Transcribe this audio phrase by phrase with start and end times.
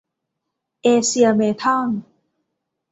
[0.83, 1.87] เอเซีย เมทัล